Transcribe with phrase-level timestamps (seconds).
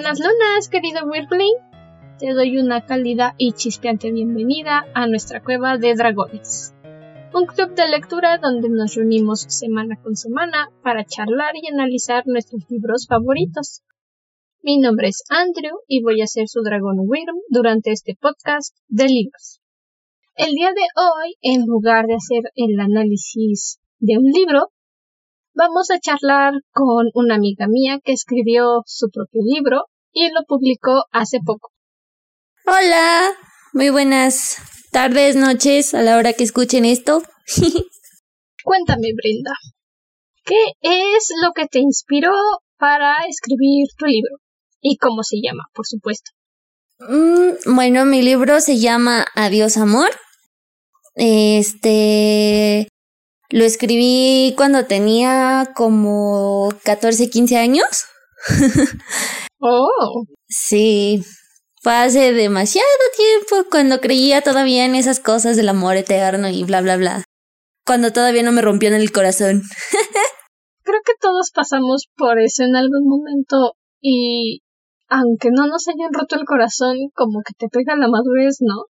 [0.00, 1.56] Buenas lunas, querido Weirdling.
[2.18, 6.72] Te doy una cálida y chispeante bienvenida a nuestra cueva de dragones.
[7.34, 12.62] Un club de lectura donde nos reunimos semana con semana para charlar y analizar nuestros
[12.70, 13.82] libros favoritos.
[14.62, 19.04] Mi nombre es Andrew y voy a ser su dragón Wyrm durante este podcast de
[19.04, 19.60] libros.
[20.34, 24.70] El día de hoy, en lugar de hacer el análisis de un libro,
[25.52, 31.04] vamos a charlar con una amiga mía que escribió su propio libro y lo publicó
[31.12, 31.70] hace poco.
[32.66, 33.30] Hola,
[33.72, 34.56] muy buenas
[34.92, 37.22] tardes, noches, a la hora que escuchen esto.
[38.64, 39.52] Cuéntame, Brenda,
[40.44, 42.32] ¿qué es lo que te inspiró
[42.78, 44.36] para escribir tu libro?
[44.80, 46.30] ¿Y cómo se llama, por supuesto?
[47.00, 50.10] Mm, bueno, mi libro se llama Adiós Amor.
[51.14, 52.88] Este,
[53.48, 58.04] lo escribí cuando tenía como 14, 15 años.
[59.60, 60.24] oh.
[60.48, 61.22] Sí,
[61.82, 66.82] fue hace demasiado tiempo cuando creía todavía en esas cosas del amor eterno y bla,
[66.82, 67.24] bla, bla.
[67.86, 69.62] Cuando todavía no me rompían el corazón.
[70.82, 74.60] Creo que todos pasamos por eso en algún momento y
[75.08, 78.86] aunque no nos hayan roto el corazón, como que te pega la madurez, ¿no?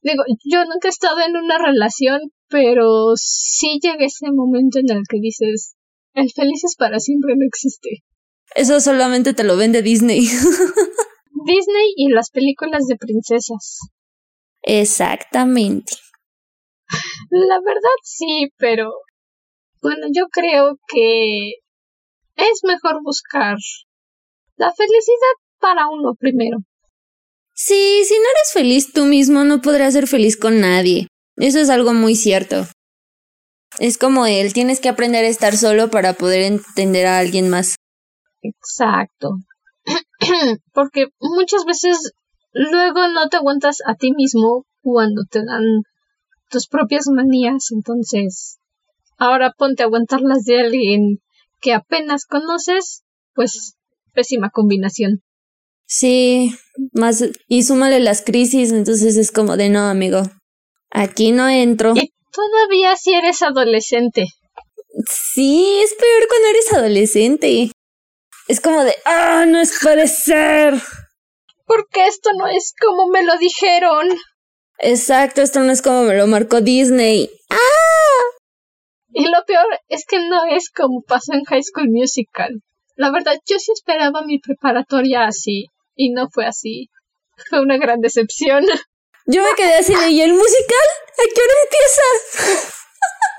[0.00, 5.02] Digo, yo nunca he estado en una relación, pero sí llega ese momento en el
[5.08, 5.74] que dices,
[6.14, 8.04] el felices para siempre no existe.
[8.54, 10.20] Eso solamente te lo vende Disney.
[11.46, 13.80] Disney y las películas de princesas.
[14.62, 15.94] Exactamente.
[17.30, 18.92] La verdad sí, pero
[19.82, 21.54] bueno, yo creo que
[22.36, 23.56] es mejor buscar
[24.56, 26.58] la felicidad para uno primero.
[27.54, 31.08] Sí, si no eres feliz tú mismo, no podrás ser feliz con nadie.
[31.36, 32.66] Eso es algo muy cierto.
[33.78, 37.76] Es como él, tienes que aprender a estar solo para poder entender a alguien más.
[38.44, 39.38] Exacto.
[40.72, 42.12] Porque muchas veces
[42.52, 45.62] luego no te aguantas a ti mismo cuando te dan
[46.50, 48.58] tus propias manías, entonces
[49.16, 51.18] ahora ponte a aguantar las de alguien
[51.60, 53.02] que apenas conoces,
[53.34, 53.76] pues
[54.12, 55.22] pésima combinación.
[55.86, 56.54] Sí,
[56.92, 60.22] más y súmale las crisis, entonces es como de no, amigo.
[60.90, 61.94] Aquí no entro.
[61.96, 64.26] Y todavía si eres adolescente.
[65.10, 67.72] Sí, es peor cuando eres adolescente.
[68.46, 70.74] Es como de, ah, no es puede ser.
[71.66, 74.08] Porque esto no es como me lo dijeron.
[74.78, 77.30] Exacto, esto no es como me lo marcó Disney.
[77.50, 77.56] ¡Ah!
[79.12, 82.60] Y lo peor es que no es como pasó en High School Musical.
[82.96, 85.66] La verdad, yo sí esperaba mi preparatoria así.
[85.96, 86.90] Y no fue así.
[87.48, 88.64] Fue una gran decepción.
[89.26, 90.88] Yo me quedé así de, ¿y el musical?
[91.12, 92.68] ¿A qué hora empieza?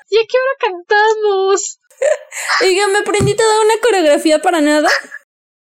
[0.10, 1.80] ¿Y a qué hora cantamos?
[2.62, 4.90] Oiga, me aprendí toda una coreografía para nada.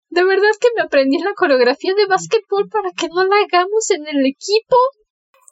[0.09, 4.07] De verdad que me aprendí la coreografía de básquetbol para que no la hagamos en
[4.07, 4.77] el equipo.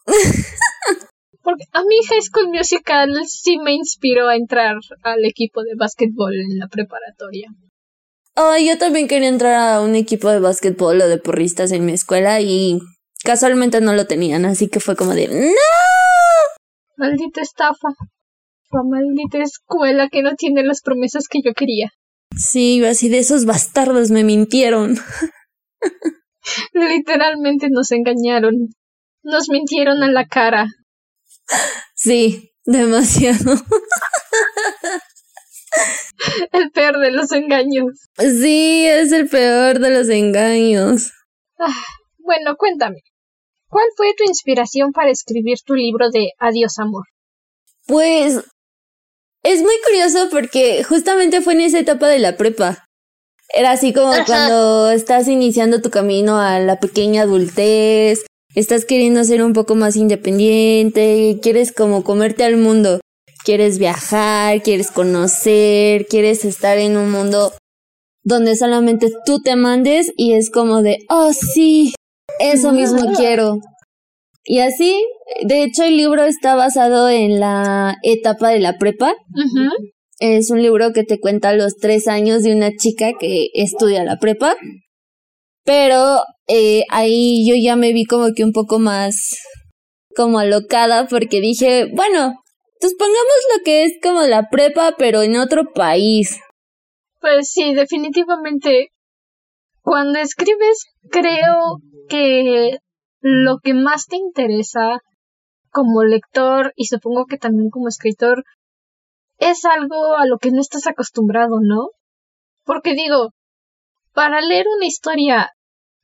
[1.43, 6.34] Porque a mí High School Musical sí me inspiró a entrar al equipo de básquetbol
[6.34, 7.49] en la preparatoria.
[8.37, 11.93] Oh, yo también quería entrar a un equipo de básquetbol o de porristas en mi
[11.93, 12.78] escuela y
[13.25, 16.54] casualmente no lo tenían, así que fue como de ¡No!
[16.97, 17.88] Maldita estafa.
[18.72, 21.91] La maldita escuela que no tiene las promesas que yo quería.
[22.37, 24.97] Sí, así de esos bastardos me mintieron.
[26.72, 28.55] Literalmente nos engañaron.
[29.22, 30.66] Nos mintieron a la cara.
[31.94, 33.55] Sí, demasiado.
[36.53, 38.09] el peor de los engaños.
[38.16, 41.12] Sí, es el peor de los engaños.
[41.59, 41.84] Ah,
[42.19, 43.03] bueno, cuéntame.
[43.69, 47.05] ¿Cuál fue tu inspiración para escribir tu libro de Adiós Amor?
[47.87, 48.43] Pues
[49.43, 52.85] es muy curioso porque justamente fue en esa etapa de la prepa.
[53.55, 59.43] Era así como cuando estás iniciando tu camino a la pequeña adultez, estás queriendo ser
[59.43, 63.01] un poco más independiente, quieres como comerte al mundo
[63.43, 67.53] quieres viajar, quieres conocer, quieres estar en un mundo
[68.25, 71.95] donde solamente tú te mandes y es como de, oh sí,
[72.38, 73.59] eso mismo quiero.
[74.44, 75.05] Y así,
[75.44, 79.15] de hecho el libro está basado en la etapa de la prepa.
[80.19, 84.19] Es un libro que te cuenta los tres años de una chica que estudia la
[84.19, 84.56] prepa.
[85.65, 89.37] Pero eh, ahí yo ya me vi como que un poco más
[90.17, 92.35] como alocada porque dije, bueno,
[92.75, 96.41] entonces pongamos lo que es como la prepa, pero en otro país.
[97.21, 98.88] Pues sí, definitivamente.
[99.83, 101.79] Cuando escribes, creo
[102.09, 102.79] que
[103.23, 105.01] lo que más te interesa
[105.71, 108.45] como lector y supongo que también como escritor
[109.39, 111.89] es algo a lo que no estás acostumbrado, ¿no?
[112.65, 113.31] Porque digo,
[114.13, 115.51] para leer una historia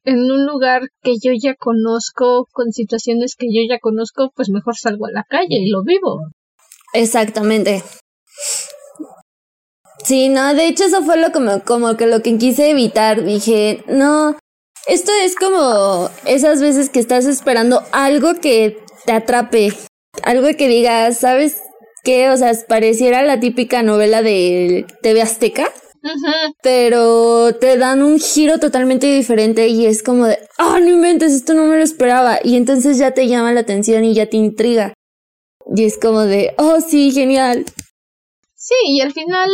[0.04, 4.76] en un lugar que yo ya conozco, con situaciones que yo ya conozco, pues mejor
[4.76, 6.20] salgo a la calle y lo vivo.
[6.94, 7.82] Exactamente.
[10.04, 13.22] Sí, no, de hecho eso fue lo como, como que lo que quise evitar.
[13.22, 14.38] Dije, no,
[14.88, 19.72] esto es como esas veces que estás esperando algo que te atrape,
[20.22, 21.62] algo que digas, ¿sabes
[22.04, 22.30] qué?
[22.30, 25.72] O sea, pareciera la típica novela de TV Azteca.
[26.62, 31.54] Pero te dan un giro totalmente diferente y es como de, oh, no inventes, esto
[31.54, 32.38] no me lo esperaba.
[32.42, 34.94] Y entonces ya te llama la atención y ya te intriga.
[35.74, 37.66] Y es como de, oh, sí, genial.
[38.54, 39.50] Sí, y al final,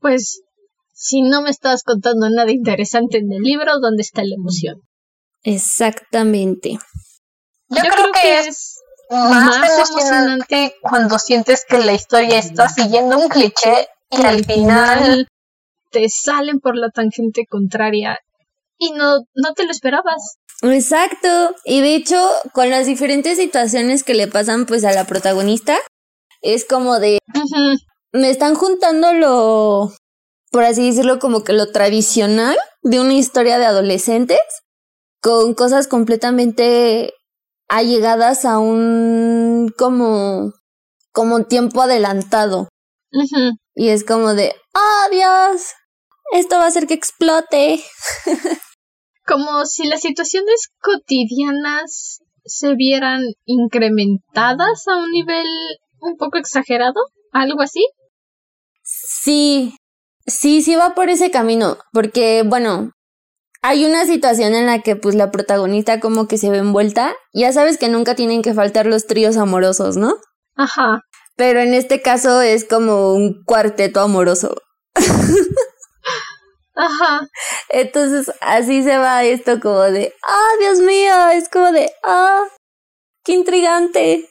[0.00, 0.41] pues,
[1.02, 4.82] si no me estás contando nada interesante en el libro, ¿dónde está la emoción?
[5.42, 6.78] Exactamente.
[7.68, 8.76] Yo, creo, que, es
[9.10, 15.26] más, emocionante cuando sientes que la historia está siguiendo un cliché y al final
[15.90, 18.20] te salen por la tangente contraria
[18.78, 20.36] y no, no te lo esperabas.
[20.62, 21.56] Exacto.
[21.64, 25.76] Y de hecho, con las diferentes situaciones que le pasan pues a la protagonista,
[26.42, 27.18] es como de
[28.12, 29.92] me están juntando lo
[30.52, 34.38] por así decirlo, como que lo tradicional de una historia de adolescentes
[35.20, 37.14] con cosas completamente
[37.68, 40.52] allegadas a un como
[41.12, 42.68] como tiempo adelantado.
[43.74, 45.72] Y es como de, ¡oh Dios!
[46.32, 47.82] Esto va a hacer que explote.
[49.26, 55.46] como si las situaciones cotidianas se vieran incrementadas a un nivel
[56.00, 57.00] un poco exagerado,
[57.32, 57.86] algo así.
[58.82, 59.76] Sí,
[60.26, 62.92] sí, sí va por ese camino, porque bueno,
[63.62, 67.52] hay una situación en la que pues la protagonista como que se ve envuelta, ya
[67.52, 70.16] sabes que nunca tienen que faltar los tríos amorosos, ¿no?
[70.56, 71.02] Ajá.
[71.36, 74.56] Pero en este caso es como un cuarteto amoroso.
[76.74, 77.28] Ajá.
[77.68, 82.42] Entonces así se va esto como de, ah, Dios mío, es como de, ah,
[83.24, 84.28] qué intrigante.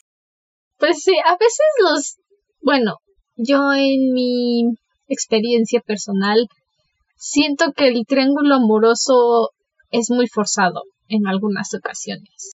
[0.77, 2.17] Pues sí, a veces los,
[2.61, 2.97] bueno,
[3.35, 4.75] yo en mi
[5.13, 6.47] experiencia personal,
[7.17, 9.49] siento que el triángulo amoroso
[9.91, 12.53] es muy forzado en algunas ocasiones.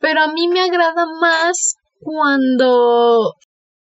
[0.00, 3.34] Pero a mí me agrada más cuando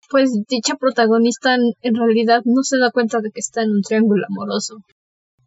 [0.09, 4.25] pues dicha protagonista en, realidad no se da cuenta de que está en un triángulo
[4.29, 4.77] amoroso.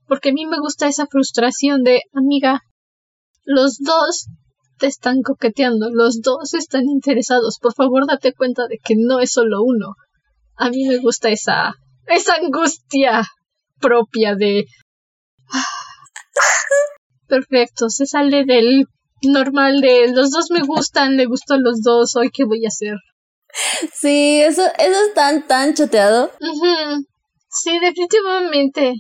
[0.07, 2.63] Porque a mí me gusta esa frustración de, amiga,
[3.45, 4.27] los dos
[4.79, 9.33] te están coqueteando, los dos están interesados, por favor date cuenta de que no es
[9.33, 9.95] solo uno.
[10.57, 11.75] A mí me gusta esa
[12.09, 13.23] esa angustia
[13.81, 14.65] propia de...
[17.29, 18.87] Perfecto, se sale del
[19.23, 22.97] normal de los dos me gustan, le gustan los dos, hoy qué voy a hacer.
[23.95, 26.31] Sí, eso, eso es tan, tan choteado.
[27.51, 28.95] Sí, definitivamente.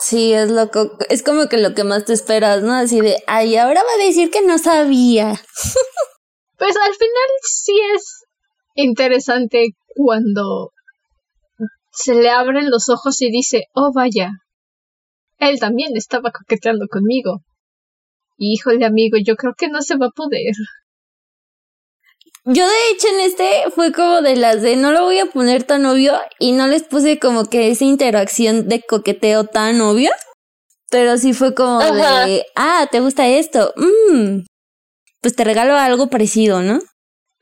[0.00, 2.72] Sí, es loco, es como que lo que más te esperas, ¿no?
[2.72, 5.32] Así de, ay, ahora va a decir que no sabía.
[6.58, 8.24] pues al final sí es
[8.74, 10.70] interesante cuando
[11.98, 14.30] se le abren los ojos y dice, oh vaya,
[15.38, 17.42] él también estaba coqueteando conmigo.
[18.36, 20.54] Híjole, amigo, yo creo que no se va a poder.
[22.44, 25.64] Yo de hecho en este fue como de las de no lo voy a poner
[25.64, 30.12] tan obvio y no les puse como que esa interacción de coqueteo tan obvia.
[30.90, 33.74] Pero sí fue como de, ah, ¿te gusta esto?
[33.76, 34.44] Mmm.
[35.20, 36.80] Pues te regalo algo parecido, ¿no?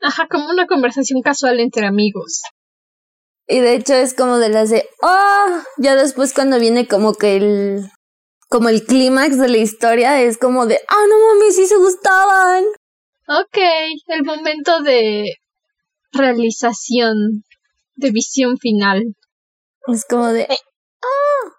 [0.01, 2.41] Ajá, como una conversación casual entre amigos.
[3.47, 7.37] Y de hecho es como de las de, oh, ya después cuando viene como que
[7.37, 7.89] el,
[8.49, 12.65] como el clímax de la historia es como de, ah, no mami, sí se gustaban.
[13.27, 13.57] Ok,
[14.07, 15.25] el momento de
[16.11, 17.43] realización,
[17.95, 19.03] de visión final.
[19.87, 21.51] Es como de, ah.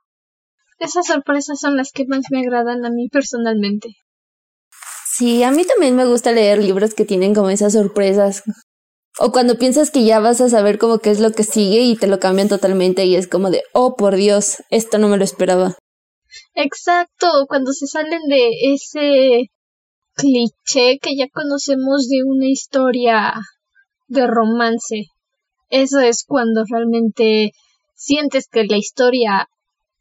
[0.78, 3.96] Esas sorpresas son las que más me agradan a mí personalmente.
[5.06, 8.44] Sí, a mí también me gusta leer libros que tienen como esas sorpresas.
[9.18, 11.96] O cuando piensas que ya vas a saber como qué es lo que sigue y
[11.96, 15.24] te lo cambian totalmente y es como de, oh por Dios, esto no me lo
[15.24, 15.76] esperaba.
[16.54, 19.50] Exacto, cuando se salen de ese
[20.14, 23.34] cliché que ya conocemos de una historia
[24.08, 25.06] de romance.
[25.70, 27.52] Eso es cuando realmente
[27.94, 29.48] sientes que la historia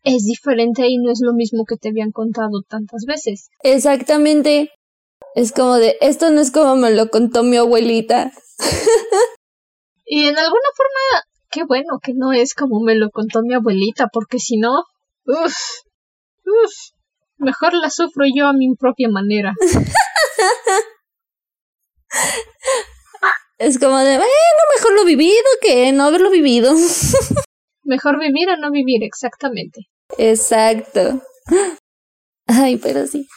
[0.03, 3.49] es diferente y no es lo mismo que te habían contado tantas veces.
[3.63, 4.71] Exactamente.
[5.35, 8.31] Es como de, esto no es como me lo contó mi abuelita.
[10.05, 14.07] y en alguna forma, qué bueno que no es como me lo contó mi abuelita,
[14.11, 14.83] porque si no,
[15.25, 15.55] uff,
[16.45, 16.73] uff,
[17.37, 19.53] mejor la sufro yo a mi propia manera.
[23.57, 24.31] es como de, bueno,
[24.75, 26.73] mejor lo vivido que no haberlo vivido.
[27.83, 29.87] mejor vivir a no vivir, exactamente.
[30.17, 31.21] Exacto.
[32.47, 33.27] Ay, pero sí.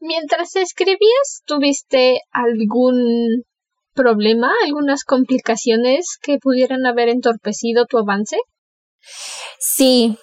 [0.00, 3.44] Mientras escribías, ¿tuviste algún
[3.98, 8.36] problema, algunas complicaciones que pudieran haber entorpecido tu avance?
[9.58, 10.16] Sí,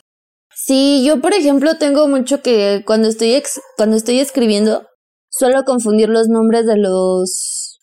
[0.54, 3.42] sí, yo por ejemplo tengo mucho que cuando estoy
[3.78, 4.88] cuando estoy escribiendo
[5.30, 7.80] suelo confundir los nombres de los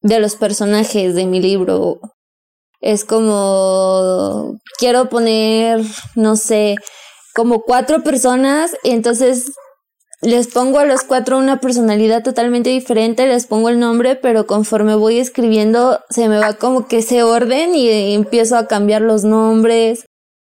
[0.00, 2.00] de los personajes de mi libro.
[2.80, 5.80] Es como quiero poner,
[6.16, 6.76] no sé,
[7.34, 9.52] como cuatro personas y entonces
[10.22, 14.94] les pongo a los cuatro una personalidad totalmente diferente, les pongo el nombre, pero conforme
[14.94, 20.06] voy escribiendo se me va como que ese orden y empiezo a cambiar los nombres.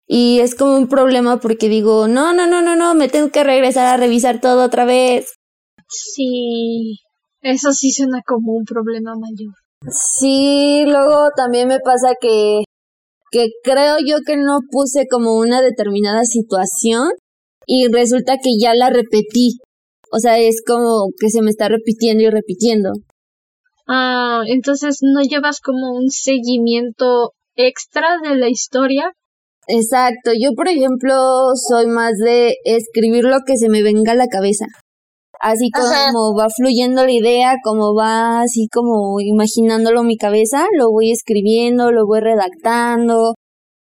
[0.08, 3.44] Y es como un problema porque digo, no, no, no, no, no, me tengo que
[3.44, 5.36] regresar a revisar todo otra vez.
[5.88, 6.98] Sí,
[7.42, 9.54] eso sí suena como un problema mayor.
[9.92, 12.64] Sí, luego también me pasa que,
[13.32, 17.12] que creo yo que no puse como una determinada situación
[17.70, 19.60] y resulta que ya la repetí.
[20.12, 22.90] O sea, es como que se me está repitiendo y repitiendo.
[23.88, 29.14] Ah, entonces no llevas como un seguimiento extra de la historia.
[29.68, 31.14] Exacto, yo por ejemplo
[31.70, 34.66] soy más de escribir lo que se me venga a la cabeza.
[35.40, 40.90] Así como va fluyendo la idea, como va así como imaginándolo en mi cabeza, lo
[40.92, 43.36] voy escribiendo, lo voy redactando,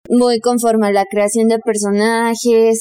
[0.08, 2.80] voy conforme a la creación de personajes,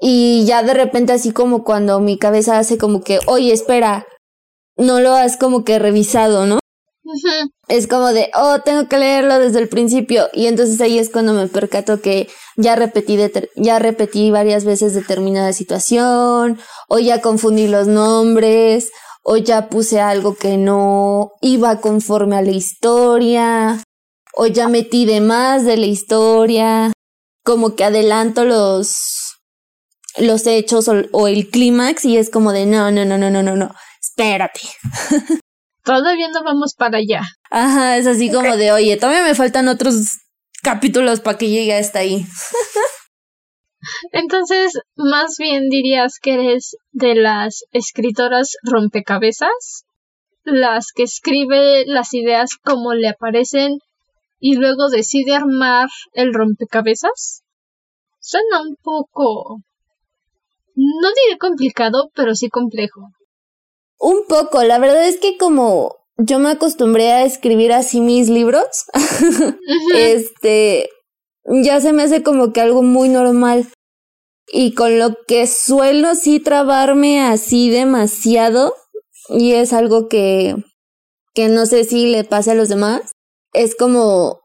[0.00, 4.06] y ya de repente así como cuando mi cabeza hace como que, oye, espera,
[4.76, 6.58] no lo has como que revisado, ¿no?
[7.68, 10.28] Es como de, oh, tengo que leerlo desde el principio.
[10.32, 13.18] Y entonces ahí es cuando me percato que ya repetí,
[13.56, 16.58] ya repetí varias veces determinada situación,
[16.88, 18.90] o ya confundí los nombres,
[19.22, 23.82] o ya puse algo que no iba conforme a la historia,
[24.36, 26.92] o ya metí de más de la historia,
[27.44, 29.23] como que adelanto los
[30.18, 33.56] los hechos o, el clímax y es como de no, no, no, no, no, no,
[33.56, 34.60] no, espérate.
[35.84, 37.22] Todavía no vamos para allá.
[37.50, 40.18] Ajá, es así como de, oye, todavía me faltan otros
[40.62, 42.24] capítulos para que llegue hasta ahí.
[44.12, 49.84] Entonces, más bien dirías que eres de las escritoras rompecabezas,
[50.44, 53.78] las que escribe las ideas como le aparecen
[54.38, 57.42] y luego decide armar el rompecabezas.
[58.20, 59.60] Suena un poco
[60.74, 63.10] no diré complicado, pero sí complejo.
[63.98, 68.84] Un poco, la verdad es que como yo me acostumbré a escribir así mis libros,
[69.94, 70.88] este,
[71.44, 73.68] ya se me hace como que algo muy normal.
[74.52, 78.74] Y con lo que suelo sí trabarme así demasiado,
[79.30, 80.54] y es algo que,
[81.32, 83.12] que no sé si le pasa a los demás,
[83.54, 84.40] es como,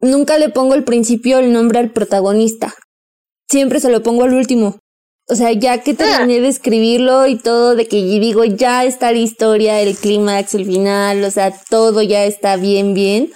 [0.00, 2.74] nunca le pongo al principio el nombre al protagonista.
[3.48, 4.78] Siempre se lo pongo al último.
[5.28, 9.18] O sea, ya que terminé de escribirlo y todo, de que digo, ya está la
[9.18, 13.32] historia, el clímax, el final, o sea, todo ya está bien, bien.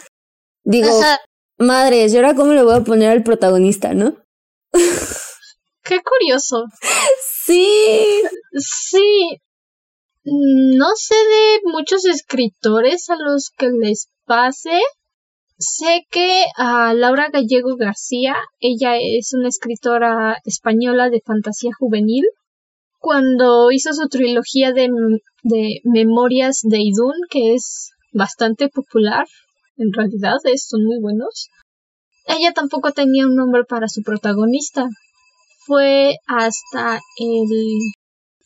[0.65, 1.01] Digo,
[1.59, 4.17] madres, ¿y ahora cómo le voy a poner al protagonista, no?
[5.83, 6.65] Qué curioso.
[7.45, 8.23] Sí.
[8.59, 9.39] Sí.
[10.25, 14.81] No sé de muchos escritores a los que les pase,
[15.59, 22.25] Sé que a Laura Gallego García, ella es una escritora española de fantasía juvenil.
[22.99, 24.91] Cuando hizo su trilogía de,
[25.45, 29.25] de Memorias de Idún, que es bastante popular,
[29.79, 31.49] en realidad son muy buenos,
[32.27, 34.87] ella tampoco tenía un nombre para su protagonista.
[35.65, 37.79] Fue hasta el...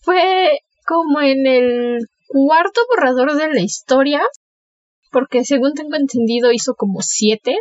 [0.01, 1.99] fue como en el
[2.29, 4.23] cuarto borrador de la historia
[5.11, 7.57] porque según tengo entendido hizo como siete,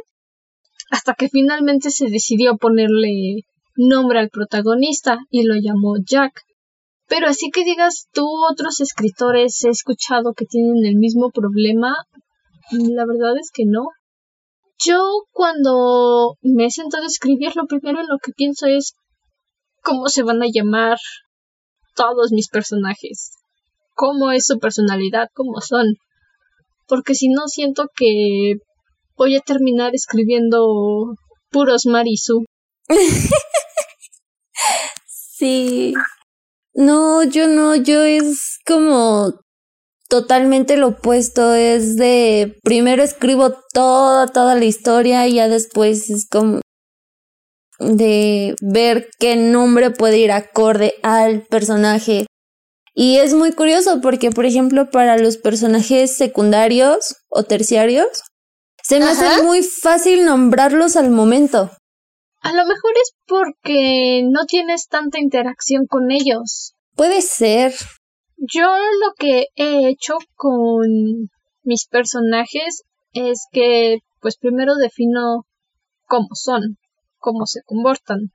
[0.92, 3.44] hasta que finalmente se decidió ponerle
[3.76, 6.44] nombre al protagonista y lo llamó Jack.
[7.08, 11.96] Pero así que digas tú otros escritores he escuchado que tienen el mismo problema,
[12.72, 13.88] la verdad es que no.
[14.78, 15.02] Yo
[15.32, 18.94] cuando me he sentado a escribir lo primero en lo que pienso es
[19.82, 20.98] cómo se van a llamar
[21.96, 23.32] todos mis personajes,
[23.96, 25.96] cómo es su personalidad, cómo son
[26.90, 28.56] porque si no siento que
[29.16, 31.16] voy a terminar escribiendo
[31.52, 32.46] puros Marisu.
[35.08, 35.94] sí.
[36.74, 39.40] No, yo no, yo es como
[40.10, 46.28] totalmente lo opuesto, es de primero escribo toda, toda la historia y ya después es
[46.28, 46.62] como
[47.80, 52.26] de ver qué nombre puede ir acorde al personaje
[52.94, 58.24] y es muy curioso porque, por ejemplo, para los personajes secundarios o terciarios,
[58.84, 61.72] se me hace muy fácil nombrarlos al momento.
[62.42, 66.74] A lo mejor es porque no tienes tanta interacción con ellos.
[66.96, 67.74] Puede ser.
[68.38, 70.88] Yo lo que he hecho con
[71.64, 75.46] mis personajes es que pues primero defino
[76.06, 76.78] cómo son,
[77.18, 78.32] cómo se comportan.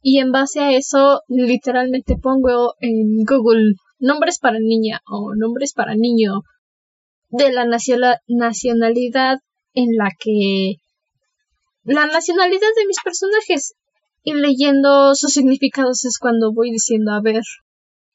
[0.00, 5.94] Y en base a eso literalmente pongo en Google nombres para niña o nombres para
[5.94, 6.42] niño
[7.30, 9.38] de la nacionalidad
[9.74, 10.74] en la que
[11.84, 13.74] la nacionalidad de mis personajes
[14.22, 17.42] y leyendo sus significados es cuando voy diciendo a ver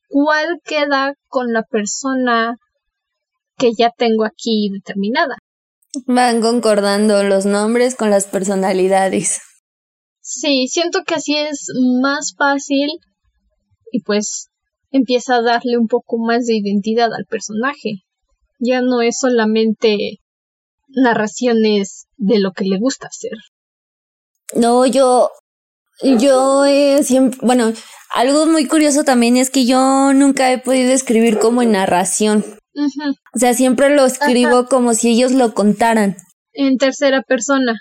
[0.09, 2.57] cuál queda con la persona
[3.57, 5.37] que ya tengo aquí determinada.
[6.05, 9.41] Van concordando los nombres con las personalidades.
[10.21, 11.67] Sí, siento que así es
[12.01, 12.89] más fácil
[13.91, 14.49] y pues
[14.91, 18.03] empieza a darle un poco más de identidad al personaje.
[18.59, 20.19] Ya no es solamente
[20.87, 23.37] narraciones de lo que le gusta hacer.
[24.55, 25.29] No, yo,
[26.01, 26.63] yo
[27.03, 27.73] siempre, bueno,
[28.13, 32.45] algo muy curioso también es que yo nunca he podido escribir como en narración.
[33.33, 36.15] O sea, siempre lo escribo como si ellos lo contaran.
[36.53, 37.79] En tercera persona.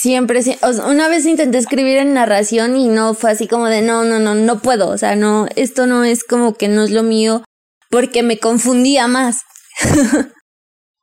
[0.00, 0.40] Siempre,
[0.86, 4.36] una vez intenté escribir en narración y no fue así como de no, no, no,
[4.36, 4.90] no puedo.
[4.90, 7.42] O sea, no, esto no es como que no es lo mío
[7.90, 9.38] porque me confundía más.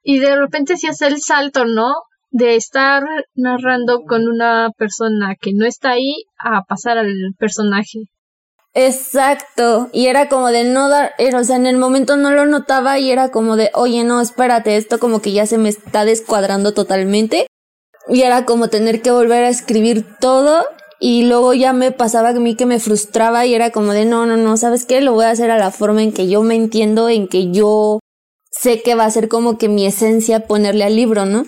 [0.01, 1.91] y de repente se hace el salto, ¿no?
[2.29, 7.99] De estar narrando con una persona que no está ahí a pasar al personaje.
[8.73, 12.97] Exacto, y era como de no dar, o sea, en el momento no lo notaba
[12.97, 16.73] y era como de, oye, no, espérate, esto como que ya se me está descuadrando
[16.73, 17.47] totalmente.
[18.07, 20.65] Y era como tener que volver a escribir todo
[20.99, 24.25] y luego ya me pasaba a mí que me frustraba y era como de, no,
[24.25, 25.01] no, no, ¿sabes qué?
[25.01, 27.99] Lo voy a hacer a la forma en que yo me entiendo, en que yo
[28.51, 31.45] sé que va a ser como que mi esencia ponerle al libro, ¿no?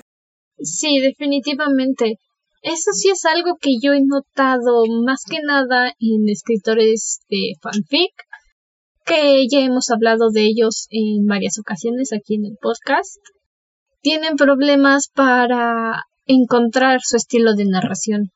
[0.60, 2.20] Sí, definitivamente.
[2.62, 8.12] Eso sí es algo que yo he notado más que nada en escritores de fanfic,
[9.06, 13.22] que ya hemos hablado de ellos en varias ocasiones aquí en el podcast.
[14.02, 18.32] Tienen problemas para encontrar su estilo de narración,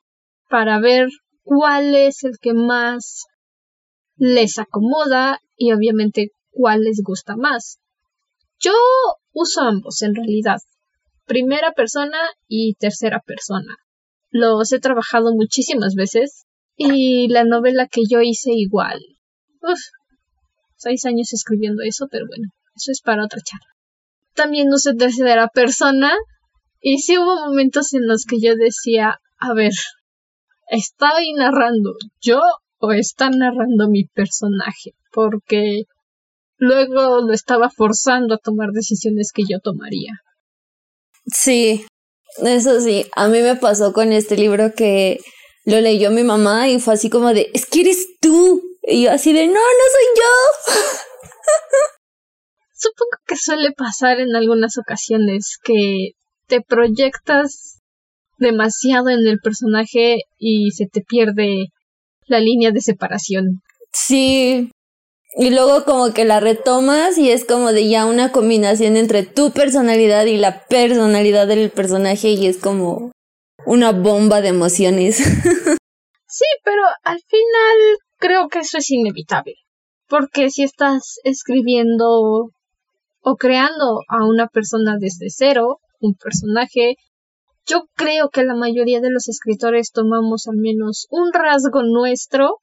[0.50, 1.10] para ver
[1.44, 3.26] cuál es el que más
[4.16, 7.80] les acomoda y obviamente cuál les gusta más.
[8.60, 8.74] Yo
[9.34, 10.60] uso ambos en realidad,
[11.26, 13.76] primera persona y tercera persona.
[14.30, 16.46] Los he trabajado muchísimas veces
[16.78, 19.00] y la novela que yo hice igual.
[19.62, 19.80] Uf,
[20.76, 23.68] seis años escribiendo eso, pero bueno, eso es para otra charla.
[24.34, 26.14] También usé tercera persona
[26.82, 29.72] y sí hubo momentos en los que yo decía, a ver,
[30.68, 32.42] ¿estoy narrando yo
[32.80, 34.96] o está narrando mi personaje?
[35.12, 35.84] Porque
[36.58, 40.14] luego lo estaba forzando a tomar decisiones que yo tomaría.
[41.28, 41.86] Sí,
[42.44, 45.20] eso sí, a mí me pasó con este libro que
[45.66, 48.62] lo leyó mi mamá y fue así como de, es que eres tú.
[48.84, 50.74] Y yo así de, no, no soy yo.
[52.74, 56.14] Supongo que suele pasar en algunas ocasiones que
[56.52, 57.80] te proyectas
[58.38, 61.68] demasiado en el personaje y se te pierde
[62.28, 63.62] la línea de separación.
[63.94, 64.70] Sí,
[65.38, 69.52] y luego como que la retomas y es como de ya una combinación entre tu
[69.52, 73.14] personalidad y la personalidad del personaje y es como
[73.66, 75.18] una bomba de emociones.
[76.28, 79.54] sí, pero al final creo que eso es inevitable.
[80.10, 82.52] Porque si estás escribiendo
[83.22, 86.96] o creando a una persona desde cero, un personaje,
[87.66, 92.58] yo creo que la mayoría de los escritores tomamos al menos un rasgo nuestro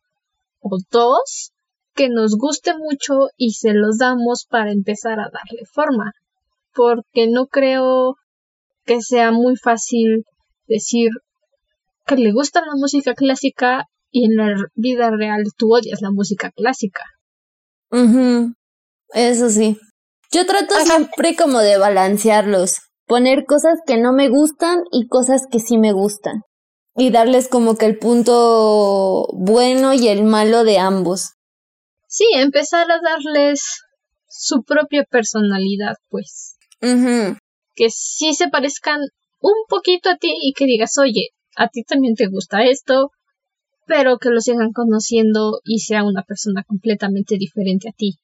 [0.61, 1.53] o dos
[1.94, 6.12] que nos guste mucho y se los damos para empezar a darle forma.
[6.74, 8.16] Porque no creo
[8.85, 10.24] que sea muy fácil
[10.66, 11.11] decir
[12.07, 16.51] que le gusta la música clásica y en la vida real tú odias la música
[16.51, 17.03] clásica.
[19.12, 19.79] Eso sí.
[20.31, 25.58] Yo trato siempre como de balancearlos, poner cosas que no me gustan y cosas que
[25.58, 26.42] sí me gustan.
[26.94, 31.32] Y darles como que el punto bueno y el malo de ambos
[32.08, 33.82] sí, empezar a darles
[34.26, 36.56] su propia personalidad, pues.
[36.80, 39.00] Que sí se parezcan
[39.40, 43.10] un poquito a ti y que digas, oye, a ti también te gusta esto,
[43.86, 48.18] pero que lo sigan conociendo y sea una persona completamente diferente a ti.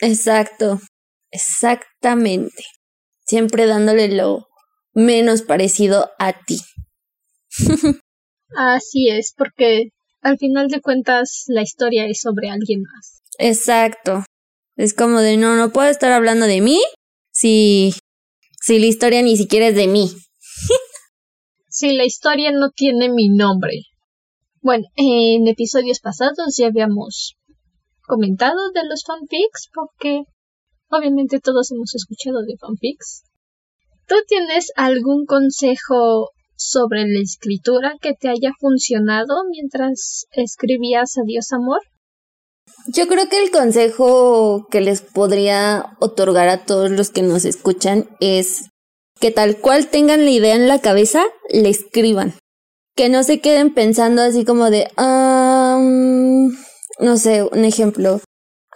[0.00, 0.80] Exacto,
[1.30, 2.64] exactamente.
[3.26, 4.46] Siempre dándole lo
[4.94, 6.58] menos parecido a ti.
[8.56, 9.90] Así es, porque
[10.22, 13.22] al final de cuentas la historia es sobre alguien más.
[13.38, 14.24] Exacto.
[14.76, 16.80] Es como de no, no puedo estar hablando de mí
[17.30, 17.94] si,
[18.60, 20.10] si la historia ni siquiera es de mí.
[21.68, 23.82] si la historia no tiene mi nombre.
[24.60, 27.36] Bueno, en episodios pasados ya habíamos
[28.06, 30.22] comentado de los fanfics porque
[30.90, 33.24] Obviamente todos hemos escuchado de fanfics.
[34.06, 41.80] ¿Tú tienes algún consejo sobre la escritura que te haya funcionado mientras escribías Adiós Amor?
[42.88, 48.08] Yo creo que el consejo que les podría otorgar a todos los que nos escuchan
[48.20, 48.70] es
[49.20, 52.34] que tal cual tengan la idea en la cabeza, le escriban.
[52.94, 56.50] Que no se queden pensando así como de, no
[57.16, 58.20] sé, un ejemplo.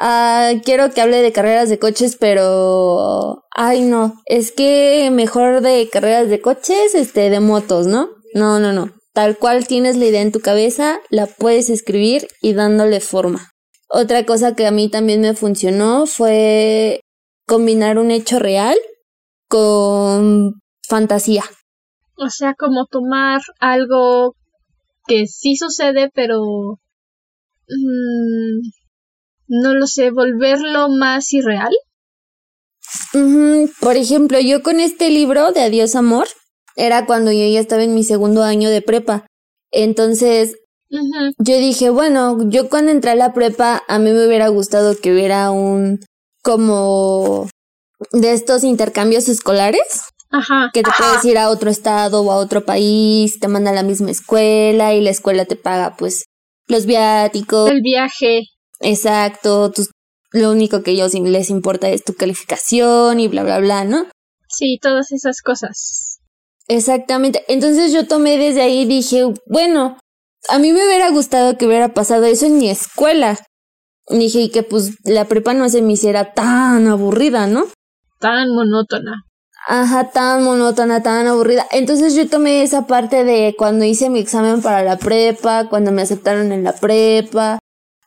[0.02, 5.90] Ah, quiero que hable de carreras de coches, pero, ay no, es que mejor de
[5.92, 8.08] carreras de coches, este, de motos, ¿no?
[8.32, 8.94] No, no, no.
[9.12, 13.50] Tal cual tienes la idea en tu cabeza, la puedes escribir y dándole forma.
[13.90, 17.00] Otra cosa que a mí también me funcionó fue
[17.46, 18.78] combinar un hecho real
[19.48, 21.44] con fantasía.
[22.16, 24.34] O sea, como tomar algo
[25.06, 26.40] que sí sucede, pero
[27.68, 28.79] mm,
[29.50, 31.72] no lo sé, volverlo más irreal.
[33.80, 36.28] Por ejemplo, yo con este libro de Adiós Amor,
[36.76, 39.26] era cuando yo ya estaba en mi segundo año de prepa.
[39.72, 40.56] Entonces,
[41.38, 45.12] yo dije, bueno, yo cuando entré a la prepa, a mí me hubiera gustado que
[45.12, 46.00] hubiera un
[46.42, 47.48] como
[48.12, 50.04] de estos intercambios escolares.
[50.30, 50.70] Ajá.
[50.72, 53.82] Que te puedes ir a otro estado o a otro país, te manda a la
[53.82, 56.26] misma escuela y la escuela te paga pues
[56.68, 57.68] los viáticos.
[57.68, 58.42] El viaje.
[58.80, 59.72] Exacto,
[60.32, 64.06] lo único que ellos les importa es tu calificación y bla, bla, bla, ¿no?
[64.48, 66.18] Sí, todas esas cosas.
[66.68, 67.44] Exactamente.
[67.48, 69.98] Entonces yo tomé desde ahí y dije, bueno,
[70.48, 73.38] a mí me hubiera gustado que hubiera pasado eso en mi escuela.
[74.08, 77.66] dije, y que pues la prepa no se me hiciera tan aburrida, ¿no?
[78.20, 79.24] Tan monótona.
[79.66, 81.66] Ajá, tan monótona, tan aburrida.
[81.70, 86.02] Entonces yo tomé esa parte de cuando hice mi examen para la prepa, cuando me
[86.02, 87.58] aceptaron en la prepa,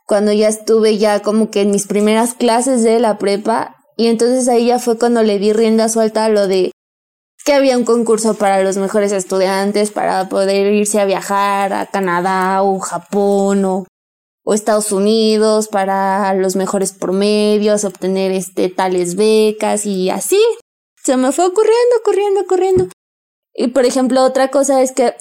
[0.06, 3.76] cuando ya estuve ya como que en mis primeras clases de la prepa.
[3.98, 6.72] Y entonces ahí ya fue cuando le di rienda suelta a lo de
[7.44, 12.64] que había un concurso para los mejores estudiantes para poder irse a viajar a Canadá
[12.64, 13.86] o Japón o,
[14.54, 20.42] Estados Unidos para los mejores promedios, obtener este tales becas y así.
[21.02, 22.88] Se me fue ocurriendo, ocurriendo, ocurriendo.
[23.54, 25.16] Y por ejemplo, otra cosa es que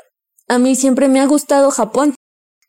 [0.49, 2.17] a mí siempre me ha gustado Japón.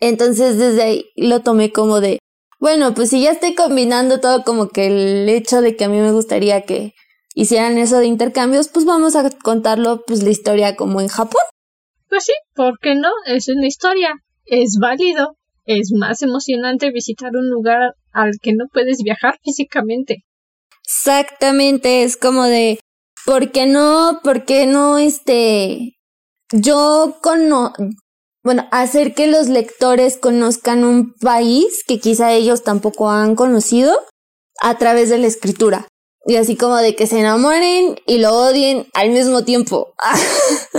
[0.10, 2.20] Entonces desde ahí lo tomé como de,
[2.60, 5.98] bueno, pues si ya estoy combinando todo como que el hecho de que a mí
[6.00, 6.94] me gustaría que
[7.36, 11.42] hicieran eso de intercambios, pues vamos a contarlo pues la historia como en Japón.
[12.10, 13.08] Pues sí, ¿por qué no?
[13.28, 14.14] Es una historia,
[14.46, 20.26] es válido, es más emocionante visitar un lugar al que no puedes viajar físicamente.
[20.84, 22.78] Exactamente, es como de,
[23.26, 24.20] ¿por qué no?
[24.22, 25.96] ¿Por qué no este?
[26.52, 27.72] Yo cono
[28.44, 33.94] bueno, hacer que los lectores conozcan un país que quizá ellos tampoco han conocido
[34.62, 35.88] a través de la escritura.
[36.26, 39.94] Y así como de que se enamoren y lo odien al mismo tiempo.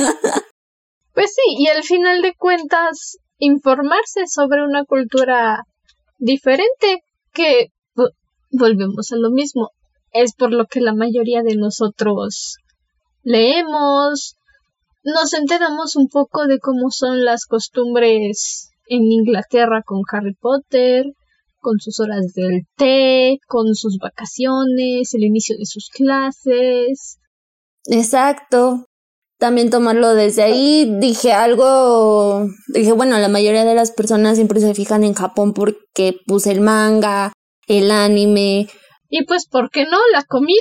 [1.15, 5.65] pues sí, y al final de cuentas, informarse sobre una cultura
[6.19, 7.69] diferente que
[8.51, 9.71] volvemos a lo mismo.
[10.13, 12.57] Es por lo que la mayoría de nosotros
[13.23, 14.37] leemos,
[15.05, 21.05] nos enteramos un poco de cómo son las costumbres en Inglaterra con Harry Potter,
[21.61, 27.19] con sus horas del té, con sus vacaciones, el inicio de sus clases.
[27.87, 28.87] Exacto.
[29.39, 34.75] También tomarlo desde ahí, dije algo, dije, bueno, la mayoría de las personas siempre se
[34.75, 37.33] fijan en Japón porque puse el manga,
[37.67, 38.69] el anime.
[39.09, 39.99] Y pues, ¿por qué no?
[40.13, 40.55] La comida.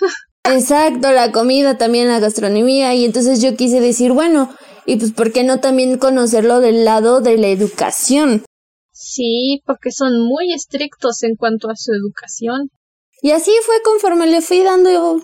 [0.52, 2.94] Exacto, la comida, también la gastronomía.
[2.94, 4.54] Y entonces yo quise decir, bueno,
[4.84, 8.44] y pues ¿por qué no también conocerlo del lado de la educación?
[8.92, 12.70] Sí, porque son muy estrictos en cuanto a su educación.
[13.22, 15.22] Y así fue conforme le fui dando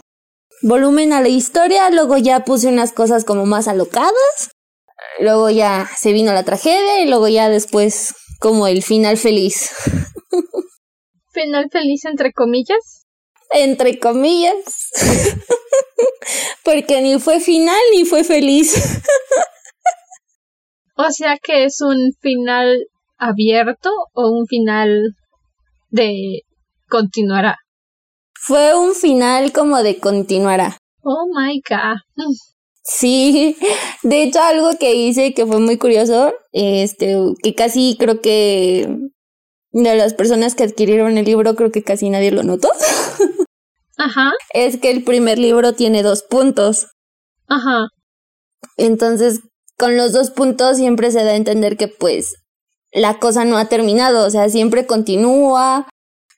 [0.62, 4.50] volumen a la historia, luego ya puse unas cosas como más alocadas,
[5.20, 9.70] luego ya se vino la tragedia y luego ya después como el final feliz.
[11.32, 13.01] ¿Final feliz entre comillas?
[13.54, 14.90] Entre comillas,
[16.64, 19.00] porque ni fue final ni fue feliz.
[20.96, 22.86] o sea que es un final
[23.18, 25.14] abierto o un final
[25.90, 26.42] de
[26.88, 27.58] continuará.
[28.34, 30.76] Fue un final como de continuará.
[31.02, 31.98] Oh my god.
[32.84, 33.56] Sí,
[34.02, 38.88] de hecho algo que hice que fue muy curioso, este, que casi creo que
[39.72, 42.70] de las personas que adquirieron el libro creo que casi nadie lo notó.
[43.96, 44.32] Ajá.
[44.54, 46.88] Es que el primer libro tiene dos puntos.
[47.48, 47.88] Ajá.
[48.76, 49.40] Entonces,
[49.78, 52.36] con los dos puntos siempre se da a entender que pues
[52.92, 55.88] la cosa no ha terminado, o sea, siempre continúa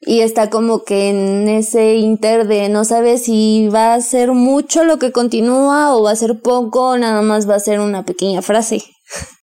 [0.00, 4.84] y está como que en ese inter de no sabe si va a ser mucho
[4.84, 8.42] lo que continúa o va a ser poco nada más va a ser una pequeña
[8.42, 8.82] frase.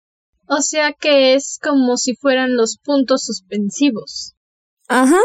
[0.52, 4.34] O sea que es como si fueran los puntos suspensivos.
[4.88, 5.20] Ajá.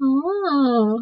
[0.00, 0.96] Oh.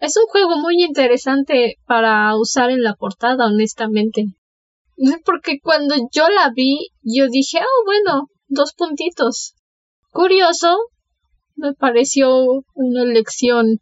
[0.00, 4.24] Es un juego muy interesante para usar en la portada, honestamente.
[5.24, 9.54] Porque cuando yo la vi, yo dije, oh, bueno, dos puntitos.
[10.10, 10.76] Curioso,
[11.54, 12.34] me pareció
[12.74, 13.78] una elección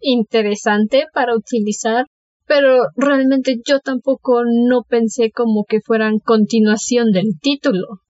[0.00, 2.06] interesante para utilizar,
[2.46, 8.00] pero realmente yo tampoco no pensé como que fueran continuación del título,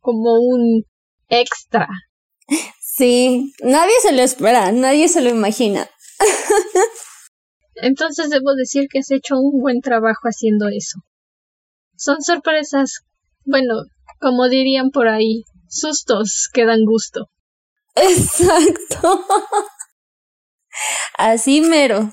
[0.00, 0.84] como un
[1.28, 1.88] extra.
[2.80, 5.88] Sí, nadie se lo espera, nadie se lo imagina.
[7.76, 11.00] Entonces debo decir que has hecho un buen trabajo haciendo eso.
[11.96, 13.00] Son sorpresas,
[13.44, 13.74] bueno,
[14.20, 17.28] como dirían por ahí, sustos que dan gusto.
[17.94, 19.24] Exacto.
[21.16, 22.12] Así mero.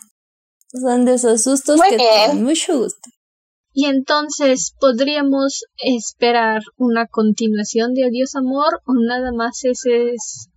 [0.72, 3.10] Son de esos sustos que dan mucho gusto.
[3.74, 10.50] Y entonces, ¿podríamos esperar una continuación de Adiós Amor o nada más ese es,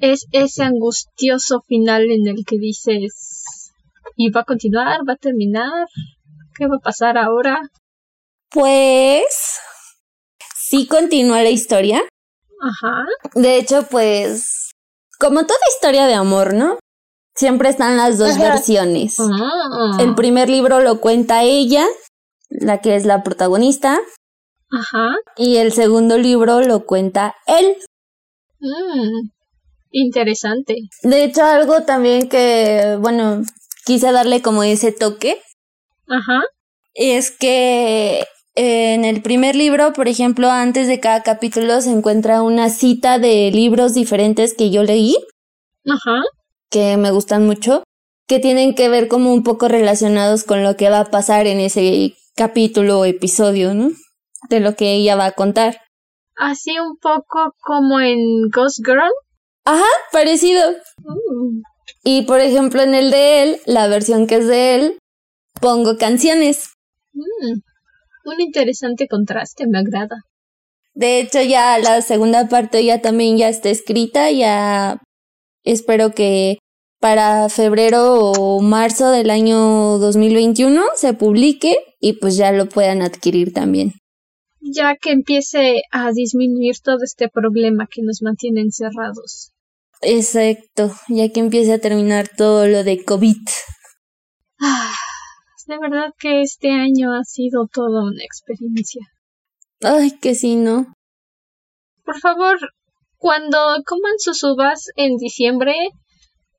[0.00, 3.32] es ese angustioso final en el que dices
[4.16, 5.00] ¿y va a continuar?
[5.08, 5.86] ¿Va a terminar?
[6.56, 7.60] ¿Qué va a pasar ahora?
[8.50, 9.58] Pues
[10.54, 12.02] sí continúa la historia.
[12.60, 13.04] Ajá.
[13.34, 14.70] De hecho, pues,
[15.18, 16.78] como toda historia de amor, ¿no?
[17.34, 19.16] Siempre están las dos versiones.
[19.18, 19.96] Ah.
[20.00, 21.86] El primer libro lo cuenta ella,
[22.50, 24.00] la que es la protagonista.
[24.70, 25.14] Ajá.
[25.36, 27.76] Y el segundo libro lo cuenta él.
[28.60, 29.30] Mm,
[29.90, 30.76] interesante.
[31.02, 33.42] De hecho, algo también que, bueno,
[33.84, 35.40] quise darle como ese toque.
[36.08, 36.42] Ajá.
[36.94, 42.68] Es que en el primer libro, por ejemplo, antes de cada capítulo se encuentra una
[42.68, 45.16] cita de libros diferentes que yo leí.
[45.86, 46.22] Ajá.
[46.72, 47.84] Que me gustan mucho.
[48.26, 51.60] Que tienen que ver como un poco relacionados con lo que va a pasar en
[51.60, 53.90] ese capítulo o episodio, ¿no?
[54.48, 55.82] De lo que ella va a contar.
[56.36, 59.12] Así un poco como en Ghost Girl.
[59.64, 60.72] Ajá, parecido.
[60.98, 61.62] Mm.
[62.04, 64.98] Y por ejemplo, en el de él, la versión que es de él,
[65.60, 66.70] pongo canciones.
[67.12, 67.60] Mm,
[68.24, 70.22] un interesante contraste, me agrada.
[70.94, 75.00] De hecho, ya la segunda parte ya también ya está escrita, ya
[75.64, 76.58] espero que
[77.00, 83.52] para febrero o marzo del año 2021 se publique y pues ya lo puedan adquirir
[83.52, 83.94] también.
[84.60, 89.52] Ya que empiece a disminuir todo este problema que nos mantiene encerrados.
[90.00, 93.36] Exacto, ya que empiece a terminar todo lo de COVID.
[94.60, 94.94] Ah,
[95.66, 99.02] de verdad que este año ha sido toda una experiencia.
[99.80, 100.92] Ay, que sí, ¿no?
[102.04, 102.58] Por favor,
[103.22, 103.56] cuando
[103.86, 105.74] coman sus uvas en diciembre,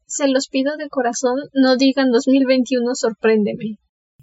[0.08, 3.76] se los pido de corazón, no digan 2021 sorpréndeme.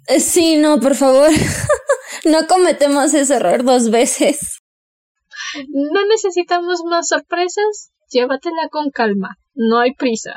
[0.07, 1.29] Eh, Sí, no, por favor.
[2.25, 4.57] no cometemos ese error dos veces.
[5.69, 10.33] No necesitamos más sorpresas, llévatela con calma, no hay prisa.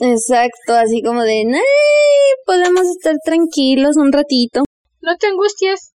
[0.00, 4.64] Exacto, así como de, "Ay, podemos estar tranquilos un ratito.
[5.00, 5.94] No te angusties,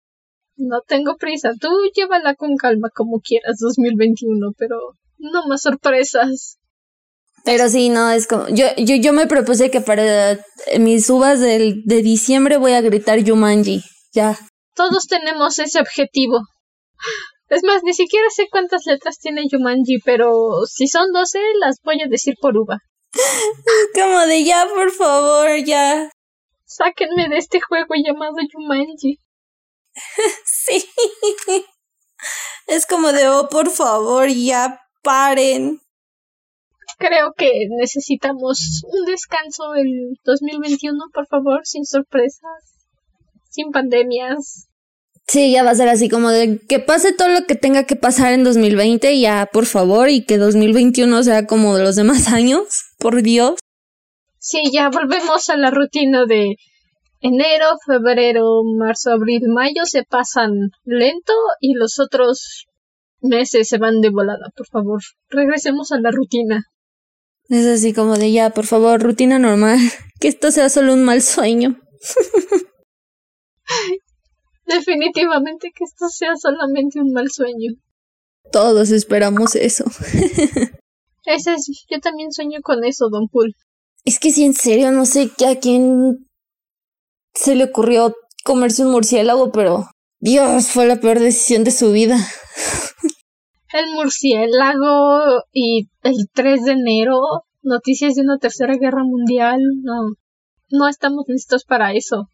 [0.58, 4.78] no tengo prisa, tú llévala con calma como quieras 2021, pero
[5.24, 6.58] no más sorpresas.
[7.44, 10.40] Pero sí, no, es como, yo, yo, yo me propuse que para
[10.80, 13.84] mis uvas del, de diciembre voy a gritar Yumanji,
[14.14, 14.38] ya.
[14.76, 16.40] Todos tenemos ese objetivo.
[17.50, 22.02] Es más, ni siquiera sé cuántas letras tiene Yumanji, pero si son 12, las voy
[22.02, 22.80] a decir por uva.
[23.94, 26.10] Como de ya, por favor, ya.
[26.66, 29.18] Sáquenme de este juego llamado Yumanji.
[30.46, 30.90] Sí.
[32.68, 35.80] Es como de, oh, por favor, ya paren.
[36.98, 42.88] Creo que necesitamos un descanso el 2021, por favor, sin sorpresas,
[43.50, 44.68] sin pandemias.
[45.28, 47.96] Sí, ya va a ser así como de que pase todo lo que tenga que
[47.96, 52.86] pasar en 2020, ya, por favor, y que 2021 sea como de los demás años,
[53.00, 53.60] por Dios.
[54.40, 56.56] Sí, ya volvemos a la rutina de
[57.22, 60.52] enero, febrero, marzo, abril, mayo se pasan
[60.84, 62.66] lento y los otros
[63.24, 65.02] meses se van de volada, por favor.
[65.30, 66.66] Regresemos a la rutina.
[67.50, 69.80] Es así como de ya, por favor, rutina normal,
[70.20, 71.80] que esto sea solo un mal sueño.
[74.66, 77.74] Definitivamente que esto sea solamente un mal sueño.
[78.52, 79.86] Todos esperamos eso.
[81.26, 83.56] Ese es, yo también sueño con eso, Don Pool.
[84.06, 86.28] Es que si en serio no sé a quién
[87.34, 92.18] se le ocurrió comerse un murciélago, pero Dios, fue la peor decisión de su vida.
[93.74, 97.20] El murciélago y el 3 de enero.
[97.64, 99.60] noticias de una tercera guerra mundial.
[99.82, 100.14] No,
[100.70, 102.28] no estamos listos para eso.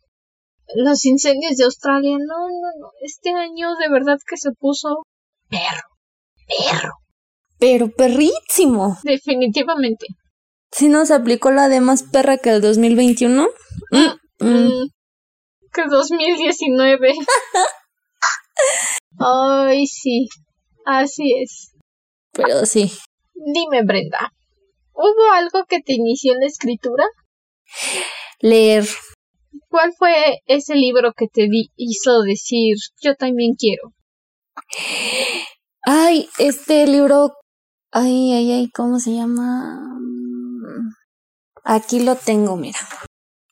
[0.76, 2.90] Los incendios de Australia, no, no, no.
[3.02, 5.04] Este año de verdad que se puso
[5.50, 5.88] perro,
[6.46, 6.92] perro.
[7.58, 8.98] Pero perrísimo.
[9.04, 10.08] Definitivamente.
[10.72, 13.48] Si nos aplicó la de más perra que el 2021.
[13.92, 14.46] Mm, mm.
[14.46, 14.90] Mm,
[15.72, 17.14] que 2019.
[19.20, 20.28] Ay, sí.
[20.86, 21.72] Así es.
[22.32, 22.92] Pero sí.
[23.34, 24.34] Dime, Brenda.
[24.94, 27.06] ¿Hubo algo que te inició en la escritura?
[28.42, 28.86] Leer.
[29.70, 33.94] ¿Cuál fue ese libro que te di- hizo decir yo también quiero?
[35.84, 37.34] Ay, este libro.
[37.92, 39.80] Ay, ay, ay, ¿cómo se llama?
[41.64, 42.80] Aquí lo tengo, mira.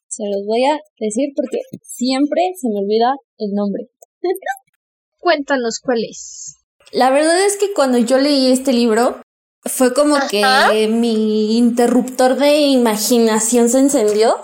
[0.08, 3.84] Se los voy a decir porque siempre se me olvida el nombre.
[5.20, 6.57] Cuéntanos cuál es.
[6.91, 9.21] La verdad es que cuando yo leí este libro,
[9.65, 14.38] fue como que mi interruptor de imaginación se encendió.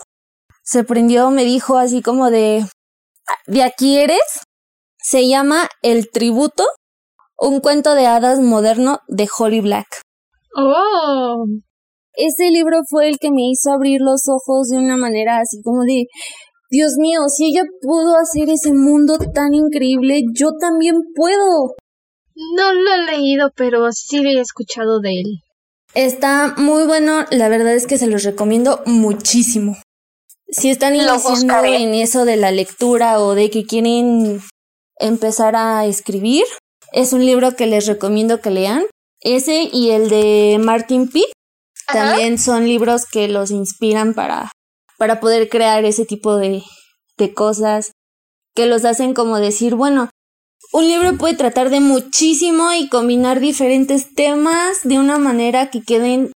[0.64, 2.66] Se prendió, me dijo así como de,
[3.48, 4.42] ¿de aquí eres?
[4.98, 6.64] Se llama El Tributo,
[7.38, 10.02] un cuento de hadas moderno de Holly Black.
[10.56, 11.46] Oh,
[12.14, 15.84] Ese libro fue el que me hizo abrir los ojos de una manera así como
[15.84, 16.06] de,
[16.70, 21.74] Dios mío, si ella pudo hacer ese mundo tan increíble, yo también puedo.
[22.36, 25.44] No lo he leído, pero sí he escuchado de él.
[25.94, 29.78] Está muy bueno, la verdad es que se los recomiendo muchísimo.
[30.48, 34.42] Si están iniciando en eso de la lectura o de que quieren
[34.98, 36.46] empezar a escribir,
[36.92, 38.86] es un libro que les recomiendo que lean.
[39.22, 41.32] Ese y el de Martin Pitt
[41.92, 44.52] también son libros que los inspiran para,
[44.98, 46.64] para poder crear ese tipo de,
[47.18, 47.92] de cosas,
[48.56, 50.10] que los hacen como decir, bueno,
[50.74, 56.32] un libro puede tratar de muchísimo y combinar diferentes temas de una manera que queden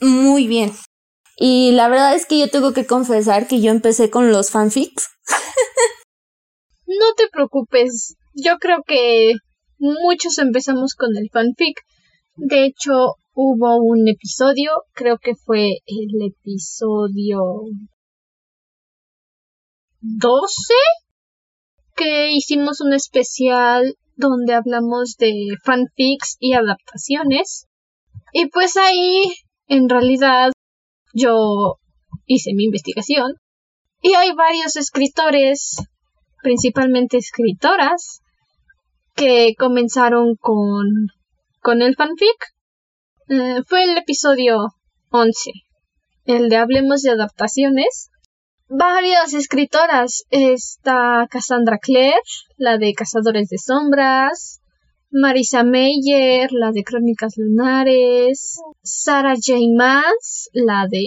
[0.00, 0.72] muy bien.
[1.38, 5.08] Y la verdad es que yo tengo que confesar que yo empecé con los fanfics.
[6.86, 9.34] No te preocupes, yo creo que
[9.78, 11.80] muchos empezamos con el fanfic.
[12.36, 17.40] De hecho, hubo un episodio, creo que fue el episodio
[20.00, 20.74] 12,
[21.98, 27.66] que hicimos un especial donde hablamos de fanfics y adaptaciones.
[28.32, 29.32] Y pues ahí,
[29.66, 30.52] en realidad,
[31.12, 31.78] yo
[32.26, 33.34] hice mi investigación.
[34.00, 35.76] Y hay varios escritores
[36.42, 38.20] principalmente escritoras
[39.16, 40.86] que comenzaron con,
[41.60, 42.54] con el fanfic.
[43.28, 44.68] Eh, fue el episodio
[45.10, 45.50] 11,
[46.26, 48.07] el de Hablemos de Adaptaciones.
[48.68, 50.24] Varias escritoras.
[50.28, 52.20] Está Cassandra Clare,
[52.58, 54.60] la de Cazadores de Sombras.
[55.10, 58.60] Marisa Meyer, la de Crónicas Lunares.
[58.82, 59.58] Sarah J.
[59.74, 61.06] Maas, la de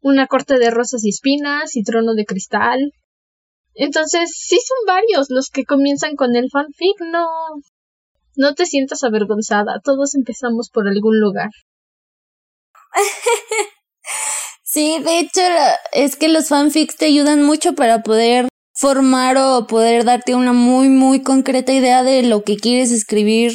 [0.00, 2.94] Una corte de rosas y espinas y Trono de Cristal.
[3.74, 7.28] Entonces, sí son varios los que comienzan con el fanfic, no.
[8.34, 11.50] No te sientas avergonzada, todos empezamos por algún lugar.
[14.76, 15.40] Sí, de hecho,
[15.92, 20.90] es que los fanfics te ayudan mucho para poder formar o poder darte una muy,
[20.90, 23.52] muy concreta idea de lo que quieres escribir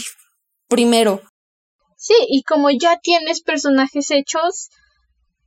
[0.67, 1.21] primero.
[1.95, 4.69] Sí, y como ya tienes personajes hechos,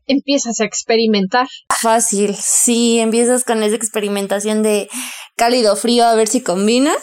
[0.07, 1.49] empiezas a experimentar.
[1.77, 4.89] Fácil, sí, empiezas con esa experimentación de
[5.35, 6.95] cálido frío a ver si combina.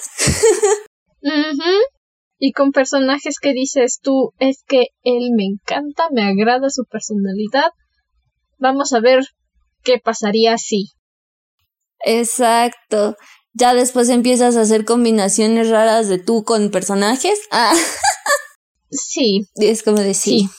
[1.21, 1.71] Ujú.
[2.39, 7.71] Y con personajes que dices tú, es que él me encanta, me agrada su personalidad.
[8.62, 9.19] Vamos a ver
[9.84, 10.91] qué pasaría si.
[12.06, 13.17] Exacto.
[13.54, 17.38] Ya después empiezas a hacer combinaciones raras de tú con personajes.
[17.52, 17.74] Ah,
[18.93, 20.50] Sí, es como decir, Sí.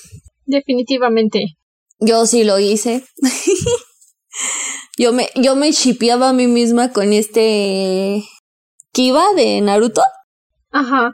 [0.46, 1.56] definitivamente.
[2.00, 3.04] yo sí lo hice.
[4.98, 8.24] yo me, yo me shipeaba a mí misma con este
[8.92, 10.02] Kiba de Naruto.
[10.70, 11.12] Ajá.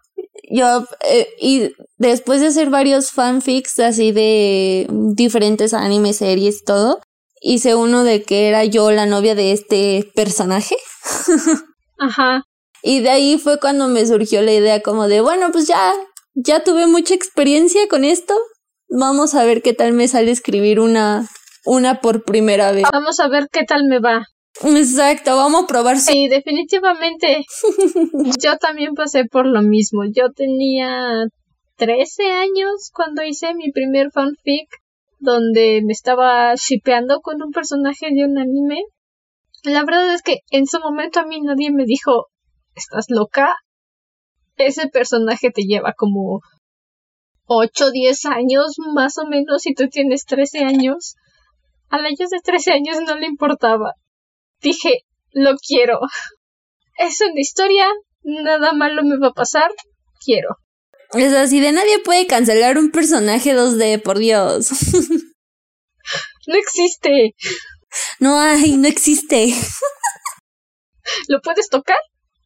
[0.50, 7.00] Yo, eh, y después de hacer varios fanfics así de diferentes animes, series, todo,
[7.40, 10.76] hice uno de que era yo la novia de este personaje.
[11.98, 12.42] Ajá.
[12.82, 15.92] Y de ahí fue cuando me surgió la idea como de, bueno, pues ya,
[16.34, 18.34] ya tuve mucha experiencia con esto.
[18.88, 21.28] Vamos a ver qué tal me sale escribir una,
[21.64, 22.84] una por primera vez.
[22.92, 24.26] Vamos a ver qué tal me va.
[24.64, 27.44] Exacto, vamos a probar si Sí, definitivamente.
[28.42, 30.02] Yo también pasé por lo mismo.
[30.04, 31.24] Yo tenía
[31.76, 34.68] 13 años cuando hice mi primer fanfic
[35.20, 38.82] donde me estaba shipeando con un personaje de un anime.
[39.64, 42.26] La verdad es que en su momento a mí nadie me dijo,
[42.74, 43.54] ¿estás loca?
[44.56, 46.40] Ese personaje te lleva como
[47.46, 51.14] 8, 10 años, más o menos, si tú tienes 13 años.
[51.88, 53.94] A la de 13 años no le importaba.
[54.60, 56.00] Dije, lo quiero.
[56.96, 57.86] Es una historia,
[58.22, 59.70] nada malo me va a pasar,
[60.24, 60.56] quiero.
[61.12, 64.70] Es así de nadie puede cancelar un personaje 2D, por Dios.
[66.46, 67.34] no existe.
[68.20, 69.54] No hay, no existe.
[71.28, 71.96] ¿Lo puedes tocar?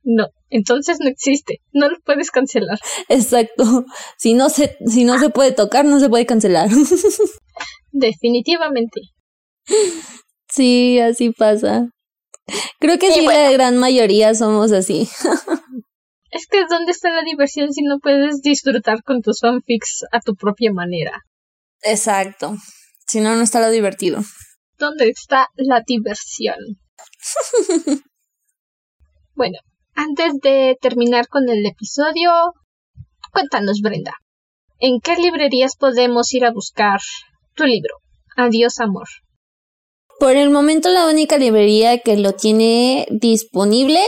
[0.05, 2.79] No, entonces no existe, no lo puedes cancelar.
[3.09, 3.85] Exacto.
[4.19, 6.69] Si no se, si no se puede tocar, no se puede cancelar.
[7.93, 9.01] Definitivamente.
[10.49, 11.89] Sí, así pasa.
[12.79, 15.09] Creo que sí, la gran mayoría somos así.
[16.31, 20.35] es que ¿dónde está la diversión si no puedes disfrutar con tus fanfics a tu
[20.35, 21.23] propia manera?
[21.83, 22.57] Exacto.
[23.07, 24.21] Si no, no está lo divertido.
[24.79, 26.57] ¿Dónde está la diversión?
[29.35, 29.59] bueno,
[29.95, 32.31] antes de terminar con el episodio,
[33.33, 34.15] cuéntanos, Brenda,
[34.79, 37.01] ¿en qué librerías podemos ir a buscar
[37.55, 37.97] tu libro?
[38.37, 39.09] Adiós, amor.
[40.23, 43.99] Por el momento la única librería que lo tiene disponible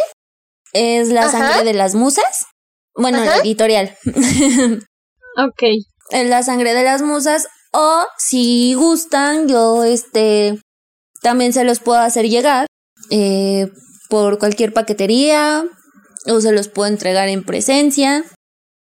[0.72, 2.46] es La Sangre de las Musas.
[2.94, 3.96] Bueno, la editorial.
[4.04, 5.62] ok.
[6.12, 7.48] La Sangre de las Musas.
[7.72, 10.60] O si gustan, yo este
[11.20, 12.68] también se los puedo hacer llegar.
[13.10, 13.72] Eh,
[14.08, 15.64] por cualquier paquetería
[16.26, 18.24] o se los puedo entregar en presencia.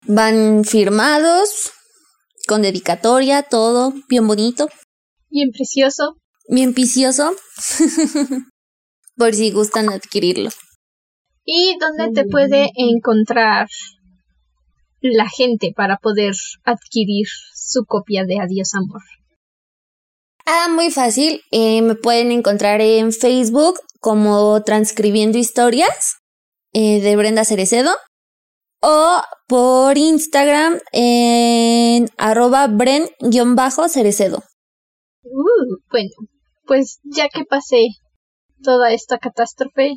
[0.06, 1.72] Van firmados,
[2.46, 4.68] con dedicatoria, todo bien bonito.
[5.30, 6.18] Bien precioso.
[6.52, 7.32] Bien precioso.
[9.16, 10.50] por si gustan adquirirlo.
[11.46, 13.68] ¿Y dónde te puede encontrar
[15.00, 16.34] la gente para poder
[16.66, 19.02] adquirir su copia de Adiós Amor?
[20.46, 21.42] Ah, muy fácil.
[21.52, 26.18] Eh, me pueden encontrar en Facebook como Transcribiendo Historias
[26.74, 27.92] eh, de Brenda Cerecedo
[28.82, 34.44] o por Instagram en arroba bren-cerecedo.
[35.24, 36.10] Uh, bueno,
[36.66, 37.88] pues ya que pasé
[38.64, 39.96] toda esta catástrofe,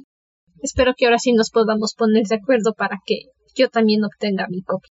[0.62, 3.22] espero que ahora sí nos podamos poner de acuerdo para que
[3.54, 4.90] yo también obtenga mi copia.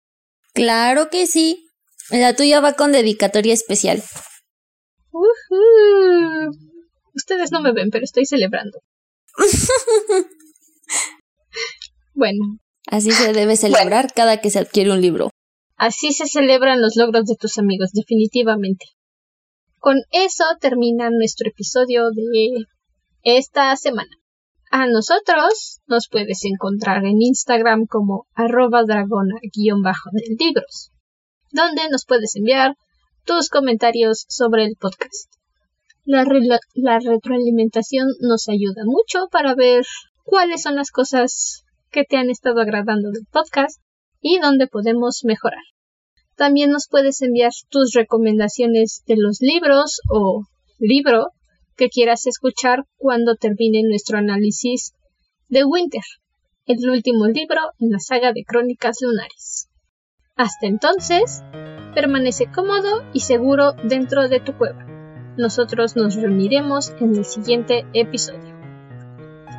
[0.54, 1.62] Claro que sí.
[2.10, 4.02] La tuya va con dedicatoria especial.
[7.14, 8.78] Ustedes no me ven, pero estoy celebrando.
[12.14, 12.58] bueno.
[12.86, 15.30] Así se debe celebrar cada que se adquiere un libro.
[15.76, 18.86] Así se celebran los logros de tus amigos, definitivamente.
[19.78, 22.64] Con eso termina nuestro episodio de
[23.22, 24.10] esta semana.
[24.70, 28.82] A nosotros nos puedes encontrar en Instagram como arroba
[31.52, 32.74] donde nos puedes enviar
[33.24, 35.32] tus comentarios sobre el podcast.
[36.04, 39.84] La retroalimentación nos ayuda mucho para ver
[40.24, 43.80] cuáles son las cosas que te han estado agradando del podcast
[44.20, 45.62] y dónde podemos mejorar.
[46.37, 50.45] También nos puedes enviar tus recomendaciones de los libros o
[50.78, 51.28] libro
[51.76, 54.95] que quieras escuchar cuando termine nuestro análisis
[55.49, 56.03] de Winter,
[56.66, 59.68] el último libro en la saga de Crónicas Lunares.
[60.37, 61.43] Hasta entonces,
[61.95, 64.84] permanece cómodo y seguro dentro de tu cueva.
[65.39, 68.55] Nosotros nos reuniremos en el siguiente episodio.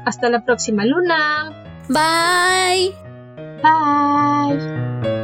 [0.06, 1.86] Hasta la próxima luna.
[1.90, 2.94] Bye.
[3.64, 5.17] Bye.